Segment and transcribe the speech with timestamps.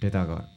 [0.00, 0.48] レターが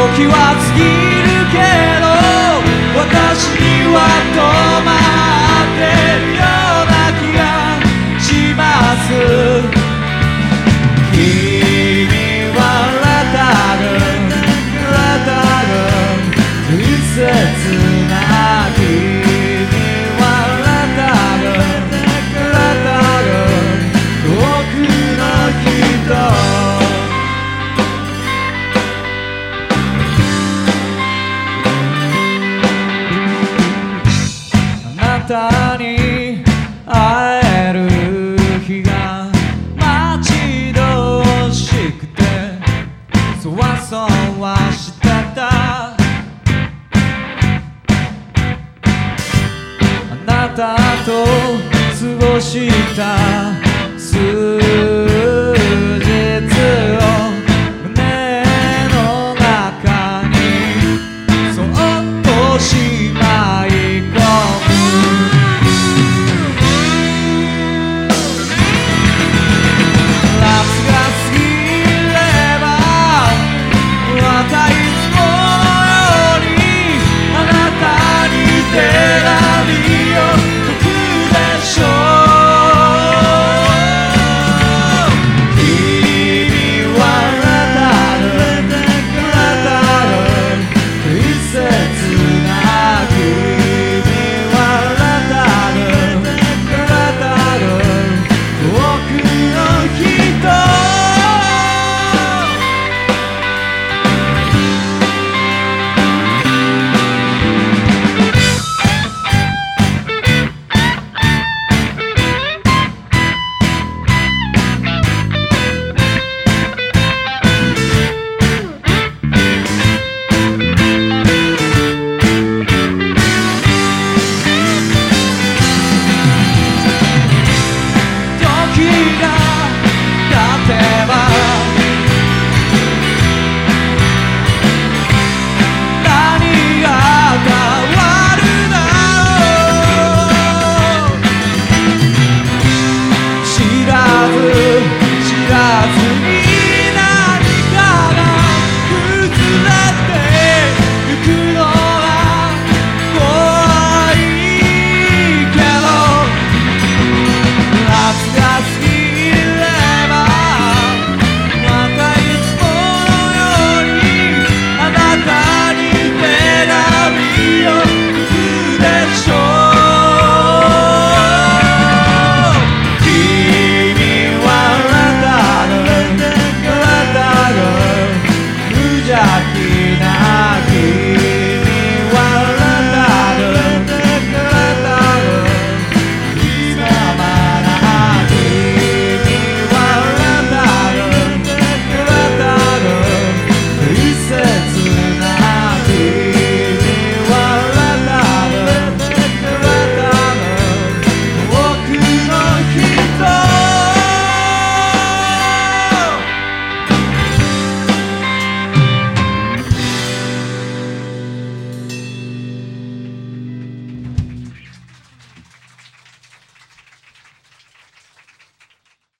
[0.00, 1.60] 時は過ぎるけ
[2.00, 2.08] ど
[2.98, 4.00] 私には
[4.32, 4.40] 止
[4.86, 4.88] ま
[5.60, 5.80] って
[6.16, 7.40] るような気が
[8.18, 8.24] し
[8.56, 8.60] ま
[8.96, 9.12] す。
[11.12, 11.18] 君
[12.56, 12.58] は
[13.02, 13.04] ラ
[13.36, 13.38] タ
[13.76, 13.84] ル
[14.90, 15.28] ラタ
[15.68, 15.72] ル
[16.78, 17.99] 伝説
[35.30, 36.42] たに
[36.84, 38.36] 会える
[38.66, 39.30] 日が
[39.76, 42.22] 待ち遠しくて
[43.40, 43.96] そわそ
[44.40, 45.48] わしてた。
[45.48, 45.96] あ
[50.26, 51.24] なたと
[51.94, 53.00] 過ごした